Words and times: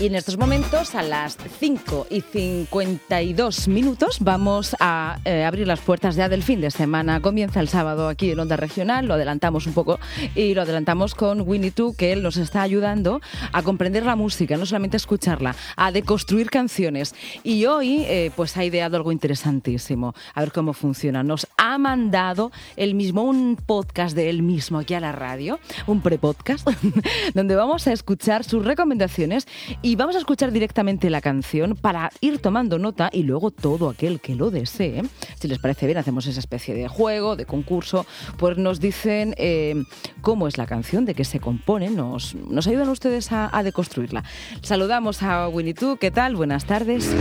Y 0.00 0.06
en 0.06 0.14
estos 0.14 0.38
momentos, 0.38 0.94
a 0.94 1.02
las 1.02 1.36
5 1.58 2.06
y 2.08 2.20
52 2.20 3.66
minutos, 3.66 4.18
vamos 4.20 4.76
a 4.78 5.18
eh, 5.24 5.42
abrir 5.42 5.66
las 5.66 5.80
puertas 5.80 6.14
ya 6.14 6.28
del 6.28 6.44
fin 6.44 6.60
de 6.60 6.70
semana. 6.70 7.20
Comienza 7.20 7.58
el 7.58 7.66
sábado 7.66 8.06
aquí 8.06 8.30
en 8.30 8.38
Onda 8.38 8.56
Regional, 8.56 9.06
lo 9.06 9.14
adelantamos 9.14 9.66
un 9.66 9.72
poco 9.72 9.98
y 10.36 10.54
lo 10.54 10.62
adelantamos 10.62 11.16
con 11.16 11.40
Winnie 11.40 11.72
Two, 11.72 11.96
que 11.96 12.12
él 12.12 12.22
nos 12.22 12.36
está 12.36 12.62
ayudando 12.62 13.20
a 13.50 13.62
comprender 13.62 14.04
la 14.04 14.14
música, 14.14 14.56
no 14.56 14.66
solamente 14.66 14.96
escucharla, 14.96 15.56
a 15.74 15.90
deconstruir 15.90 16.48
canciones. 16.48 17.16
Y 17.42 17.66
hoy, 17.66 18.04
eh, 18.04 18.30
pues 18.36 18.56
ha 18.56 18.64
ideado 18.64 18.98
algo 18.98 19.10
interesantísimo. 19.10 20.14
A 20.32 20.42
ver 20.42 20.52
cómo 20.52 20.74
funciona. 20.74 21.24
Nos 21.24 21.48
ha 21.56 21.76
mandado 21.76 22.52
él 22.76 22.94
mismo 22.94 23.24
un 23.24 23.56
podcast 23.56 24.14
de 24.14 24.30
él 24.30 24.42
mismo 24.42 24.78
aquí 24.78 24.94
a 24.94 25.00
la 25.00 25.10
radio, 25.10 25.58
un 25.88 26.02
pre-podcast, 26.02 26.68
donde 27.34 27.56
vamos 27.56 27.88
a 27.88 27.92
escuchar 27.92 28.44
sus 28.44 28.64
recomendaciones 28.64 29.48
vamos 29.96 30.16
a 30.16 30.18
escuchar 30.18 30.52
directamente 30.52 31.10
la 31.10 31.20
canción 31.20 31.76
para 31.76 32.10
ir 32.20 32.40
tomando 32.40 32.78
nota 32.78 33.10
y 33.12 33.22
luego 33.22 33.50
todo 33.50 33.88
aquel 33.88 34.20
que 34.20 34.34
lo 34.34 34.50
desee, 34.50 35.02
si 35.40 35.48
les 35.48 35.58
parece 35.58 35.86
bien, 35.86 35.98
hacemos 35.98 36.26
esa 36.26 36.40
especie 36.40 36.74
de 36.74 36.88
juego, 36.88 37.36
de 37.36 37.46
concurso, 37.46 38.06
pues 38.36 38.58
nos 38.58 38.80
dicen 38.80 39.34
eh, 39.38 39.84
cómo 40.20 40.48
es 40.48 40.58
la 40.58 40.66
canción, 40.66 41.04
de 41.04 41.14
qué 41.14 41.24
se 41.24 41.40
compone, 41.40 41.90
nos, 41.90 42.34
nos 42.34 42.66
ayudan 42.66 42.88
ustedes 42.88 43.30
a, 43.32 43.62
deconstruirla. 43.62 44.24
Saludamos 44.62 45.22
a 45.22 45.48
Winnie 45.48 45.74
Two, 45.74 45.96
¿qué 45.96 46.10
tal? 46.10 46.36
Buenas 46.36 46.64
tardes, 46.64 47.14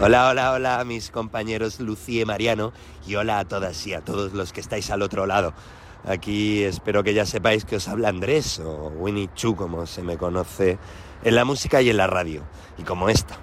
Hola, 0.00 0.28
hola, 0.28 0.52
hola, 0.52 0.84
mis 0.84 1.10
compañeros 1.10 1.80
Lucía 1.80 2.22
y 2.22 2.24
Mariano, 2.24 2.72
y 3.06 3.14
hola 3.14 3.38
a 3.38 3.44
todas 3.44 3.86
y 3.86 3.94
a 3.94 4.00
todos 4.00 4.32
los 4.32 4.52
que 4.52 4.60
estáis 4.60 4.90
al 4.90 5.02
otro 5.02 5.26
lado. 5.26 5.54
Aquí 6.06 6.62
espero 6.62 7.02
que 7.02 7.14
ya 7.14 7.24
sepáis 7.24 7.64
que 7.64 7.76
os 7.76 7.88
habla 7.88 8.10
Andrés, 8.10 8.58
o 8.58 8.92
Winnie 8.98 9.30
Chu, 9.34 9.56
como 9.56 9.86
se 9.86 10.02
me 10.02 10.18
conoce 10.18 10.78
en 11.22 11.34
la 11.34 11.46
música 11.46 11.80
y 11.80 11.88
en 11.88 11.96
la 11.96 12.06
radio. 12.06 12.42
Y 12.76 12.82
como 12.82 13.08
esta, 13.08 13.38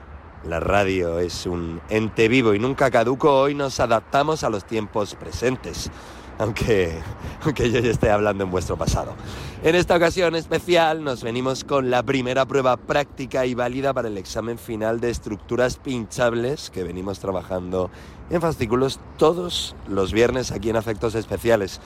la 0.47 0.59
radio 0.59 1.17
es 1.17 1.47
un 1.47 1.81
ente 1.89 2.27
vivo 2.27 2.53
y 2.53 2.59
nunca 2.59 2.91
caduco, 2.91 3.33
hoy 3.33 3.55
nos 3.55 3.79
adaptamos 3.79 4.43
a 4.43 4.49
los 4.51 4.65
tiempos 4.65 5.15
presentes, 5.15 5.89
aunque, 6.37 6.99
aunque 7.43 7.71
yo 7.71 7.79
ya 7.79 7.89
esté 7.89 8.11
hablando 8.11 8.43
en 8.43 8.51
vuestro 8.51 8.77
pasado. 8.77 9.15
En 9.63 9.73
esta 9.73 9.95
ocasión 9.95 10.35
especial 10.35 11.03
nos 11.03 11.23
venimos 11.23 11.63
con 11.63 11.89
la 11.89 12.03
primera 12.03 12.45
prueba 12.45 12.77
práctica 12.77 13.47
y 13.47 13.55
válida 13.55 13.91
para 13.91 14.07
el 14.07 14.19
examen 14.19 14.59
final 14.59 14.99
de 14.99 15.09
estructuras 15.09 15.77
pinchables 15.77 16.69
que 16.69 16.83
venimos 16.83 17.19
trabajando 17.19 17.89
en 18.29 18.39
fascículos 18.39 18.99
todos 19.17 19.75
los 19.87 20.13
viernes 20.13 20.51
aquí 20.51 20.69
en 20.69 20.77
Afectos 20.77 21.15
Especiales. 21.15 21.81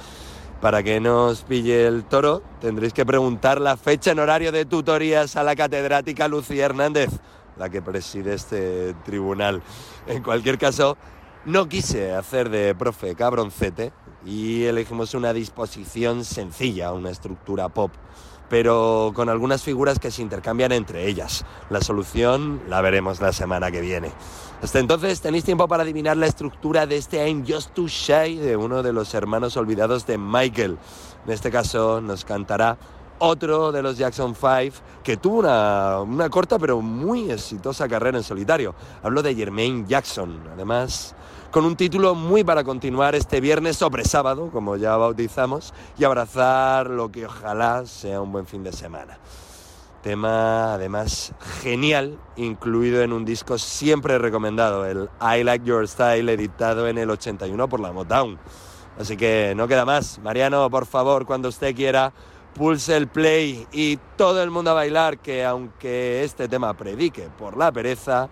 Para 0.65 0.81
que 0.81 0.99
no 0.99 1.25
os 1.25 1.43
pille 1.43 1.85
el 1.85 2.05
toro, 2.05 2.41
tendréis 2.59 2.91
que 2.91 3.05
preguntar 3.05 3.61
la 3.61 3.77
fecha 3.77 4.09
en 4.09 4.17
horario 4.17 4.51
de 4.51 4.65
tutorías 4.65 5.35
a 5.35 5.43
la 5.43 5.55
catedrática 5.55 6.27
Lucía 6.27 6.65
Hernández, 6.65 7.11
la 7.55 7.69
que 7.69 7.83
preside 7.83 8.33
este 8.33 8.95
tribunal. 9.05 9.61
En 10.07 10.23
cualquier 10.23 10.57
caso, 10.57 10.97
no 11.45 11.69
quise 11.69 12.15
hacer 12.15 12.49
de 12.49 12.73
profe 12.73 13.13
cabroncete 13.13 13.93
y 14.25 14.63
elegimos 14.63 15.13
una 15.13 15.33
disposición 15.33 16.25
sencilla, 16.25 16.93
una 16.93 17.11
estructura 17.11 17.69
pop 17.69 17.91
pero 18.49 19.11
con 19.15 19.29
algunas 19.29 19.63
figuras 19.63 19.99
que 19.99 20.11
se 20.11 20.21
intercambian 20.21 20.71
entre 20.71 21.07
ellas. 21.07 21.45
La 21.69 21.81
solución 21.81 22.61
la 22.67 22.81
veremos 22.81 23.21
la 23.21 23.33
semana 23.33 23.71
que 23.71 23.81
viene. 23.81 24.11
Hasta 24.61 24.79
entonces 24.79 25.21
tenéis 25.21 25.43
tiempo 25.43 25.67
para 25.67 25.83
adivinar 25.83 26.17
la 26.17 26.27
estructura 26.27 26.87
de 26.87 26.97
este 26.97 27.27
I'm 27.27 27.45
Just 27.47 27.73
Too 27.73 27.87
Shy 27.87 28.37
de 28.37 28.55
uno 28.55 28.83
de 28.83 28.93
los 28.93 29.13
hermanos 29.13 29.57
olvidados 29.57 30.05
de 30.07 30.17
Michael. 30.17 30.77
En 31.25 31.31
este 31.31 31.51
caso 31.51 32.01
nos 32.01 32.25
cantará 32.25 32.77
otro 33.19 33.71
de 33.71 33.81
los 33.81 33.97
Jackson 33.97 34.35
5 34.35 34.77
que 35.03 35.17
tuvo 35.17 35.39
una, 35.39 36.01
una 36.01 36.29
corta 36.29 36.59
pero 36.59 36.81
muy 36.81 37.31
exitosa 37.31 37.87
carrera 37.87 38.17
en 38.17 38.23
solitario. 38.23 38.75
Hablo 39.03 39.21
de 39.21 39.35
Jermaine 39.35 39.85
Jackson. 39.87 40.41
Además, 40.53 41.15
con 41.55 41.63
un 41.63 41.77
título 41.77 42.15
muy 42.15 42.43
para 42.43 42.65
continuar 42.65 43.15
este 43.15 43.39
viernes 43.39 43.77
sobre 43.77 44.03
sábado, 44.03 44.49
como 44.51 44.75
ya 44.75 44.97
bautizamos, 44.97 45.73
y 45.97 46.03
abrazar 46.03 46.89
lo 46.89 47.09
que 47.09 47.27
ojalá 47.27 47.85
sea 47.85 48.19
un 48.19 48.33
buen 48.33 48.45
fin 48.45 48.61
de 48.61 48.73
semana. 48.73 49.17
Tema 50.03 50.73
además 50.73 51.33
genial, 51.61 52.19
incluido 52.35 53.03
en 53.03 53.13
un 53.13 53.23
disco 53.23 53.57
siempre 53.57 54.17
recomendado, 54.17 54.85
el 54.85 55.09
I 55.21 55.45
Like 55.45 55.63
Your 55.63 55.87
Style, 55.87 56.27
editado 56.27 56.89
en 56.89 56.97
el 56.97 57.09
81 57.09 57.69
por 57.69 57.79
la 57.79 57.93
Motown. 57.93 58.37
Así 58.99 59.15
que 59.15 59.53
no 59.55 59.69
queda 59.69 59.85
más. 59.85 60.19
Mariano, 60.19 60.69
por 60.69 60.85
favor, 60.85 61.25
cuando 61.25 61.47
usted 61.47 61.73
quiera, 61.73 62.11
pulse 62.53 62.97
el 62.97 63.07
play 63.07 63.65
y 63.71 63.95
todo 64.17 64.43
el 64.43 64.51
mundo 64.51 64.71
a 64.71 64.73
bailar, 64.73 65.19
que 65.19 65.45
aunque 65.45 66.25
este 66.25 66.49
tema 66.49 66.73
predique 66.73 67.29
por 67.37 67.55
la 67.55 67.71
pereza, 67.71 68.27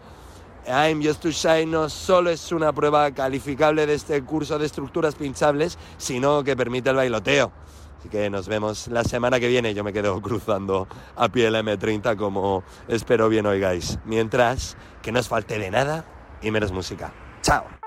I'm 0.67 1.03
Just 1.03 1.21
Too 1.21 1.31
Shy 1.31 1.65
no 1.65 1.89
solo 1.89 2.29
es 2.29 2.51
una 2.51 2.71
prueba 2.71 3.11
calificable 3.11 3.85
de 3.85 3.95
este 3.95 4.23
curso 4.23 4.57
de 4.57 4.65
estructuras 4.65 5.15
pinchables, 5.15 5.77
sino 5.97 6.43
que 6.43 6.55
permite 6.55 6.89
el 6.89 6.95
bailoteo. 6.95 7.51
Así 7.99 8.09
que 8.09 8.29
nos 8.29 8.47
vemos 8.47 8.87
la 8.87 9.03
semana 9.03 9.39
que 9.39 9.47
viene. 9.47 9.73
Yo 9.73 9.83
me 9.83 9.93
quedo 9.93 10.21
cruzando 10.21 10.87
a 11.15 11.29
pie 11.29 11.47
el 11.47 11.55
M30 11.55 12.17
como 12.17 12.63
espero 12.87 13.29
bien 13.29 13.45
oigáis. 13.45 13.99
Mientras, 14.05 14.77
que 15.01 15.11
no 15.11 15.19
os 15.19 15.27
falte 15.27 15.57
de 15.57 15.71
nada 15.71 16.05
y 16.41 16.51
menos 16.51 16.71
música. 16.71 17.13
¡Chao! 17.41 17.82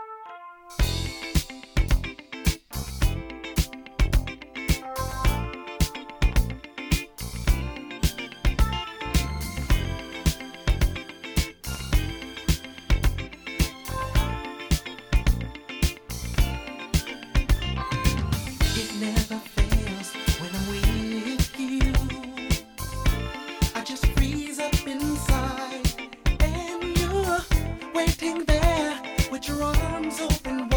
with 29.30 29.48
your 29.48 29.62
arms 29.62 30.20
open 30.20 30.68
wide. 30.68 30.75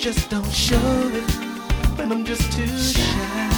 just 0.00 0.30
don't 0.30 0.50
show 0.50 0.80
it, 1.12 1.26
but 1.94 2.10
I'm 2.10 2.24
just 2.24 2.50
too 2.52 2.66
shy. 2.66 3.49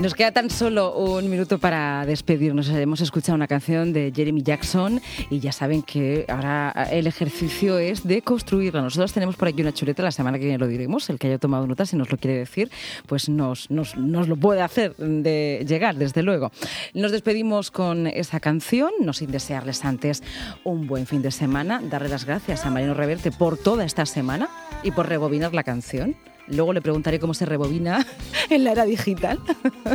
Nos 0.00 0.14
queda 0.14 0.30
tan 0.30 0.48
solo 0.48 0.94
un 0.94 1.28
minuto 1.28 1.58
para 1.58 2.06
despedirnos. 2.06 2.68
Hemos 2.68 3.00
escuchado 3.00 3.34
una 3.34 3.48
canción 3.48 3.92
de 3.92 4.12
Jeremy 4.14 4.44
Jackson 4.44 5.00
y 5.28 5.40
ya 5.40 5.50
saben 5.50 5.82
que 5.82 6.24
ahora 6.28 6.70
el 6.92 7.08
ejercicio 7.08 7.80
es 7.80 8.06
de 8.06 8.22
construirla. 8.22 8.80
Nosotros 8.80 9.12
tenemos 9.12 9.34
por 9.34 9.48
aquí 9.48 9.60
una 9.60 9.72
chuleta, 9.72 10.04
la 10.04 10.12
semana 10.12 10.38
que 10.38 10.44
viene 10.44 10.58
lo 10.58 10.68
diremos. 10.68 11.10
El 11.10 11.18
que 11.18 11.26
haya 11.26 11.38
tomado 11.38 11.66
nota, 11.66 11.84
si 11.84 11.96
nos 11.96 12.12
lo 12.12 12.16
quiere 12.16 12.38
decir, 12.38 12.70
pues 13.06 13.28
nos, 13.28 13.72
nos, 13.72 13.96
nos 13.96 14.28
lo 14.28 14.36
puede 14.36 14.62
hacer 14.62 14.94
de 14.94 15.64
llegar, 15.66 15.96
desde 15.96 16.22
luego. 16.22 16.52
Nos 16.94 17.10
despedimos 17.10 17.72
con 17.72 18.06
esa 18.06 18.38
canción, 18.38 18.92
no 19.00 19.12
sin 19.12 19.32
desearles 19.32 19.84
antes 19.84 20.22
un 20.62 20.86
buen 20.86 21.08
fin 21.08 21.22
de 21.22 21.32
semana, 21.32 21.82
darle 21.82 22.08
las 22.08 22.24
gracias 22.24 22.64
a 22.64 22.70
Mariano 22.70 22.94
Reverte 22.94 23.32
por 23.32 23.58
toda 23.58 23.84
esta 23.84 24.06
semana 24.06 24.48
y 24.84 24.92
por 24.92 25.08
rebobinar 25.08 25.54
la 25.54 25.64
canción. 25.64 26.14
Luego 26.50 26.72
le 26.72 26.80
preguntaré 26.80 27.18
cómo 27.18 27.34
se 27.34 27.46
rebobina 27.46 28.06
en 28.50 28.64
la 28.64 28.72
era 28.72 28.84
digital. 28.84 29.38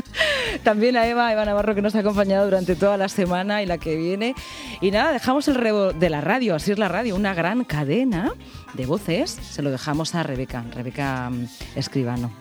También 0.64 0.98
a 0.98 1.08
Eva, 1.08 1.32
Eva 1.32 1.46
Navarro, 1.46 1.76
que 1.76 1.82
nos 1.82 1.96
ha 1.96 2.00
acompañado 2.00 2.46
durante 2.46 2.76
toda 2.76 2.98
la 2.98 3.10
semana 3.10 3.64
y 3.64 3.66
la 3.66 3.78
que 3.78 3.96
viene. 3.96 4.36
Y 4.82 4.92
nada, 4.92 5.12
dejamos 5.12 5.48
el 5.48 5.56
rebo 5.56 5.94
de 5.94 6.10
la 6.10 6.22
radio, 6.22 6.56
así 6.56 6.72
es 6.72 6.80
la 6.80 6.90
radio, 6.90 7.16
una 7.16 7.34
gran 7.34 7.64
cadena 7.64 8.34
de 8.74 8.86
voces. 8.86 9.32
Se 9.32 9.62
lo 9.62 9.72
dejamos 9.72 10.16
a 10.16 10.24
Rebeca, 10.24 10.64
Rebeca 10.74 11.30
mm, 11.30 11.48
Escribano. 11.76 12.32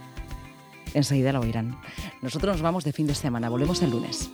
Enseguida 0.95 1.33
la 1.33 1.41
oirán. 1.41 1.79
Nosotros 2.21 2.57
nos 2.57 2.63
vamos 2.63 2.85
de 2.85 2.93
fin 2.93 3.07
de 3.07 3.15
semana, 3.15 3.49
volvemos 3.49 3.81
el 3.83 3.91
lunes. 3.91 4.31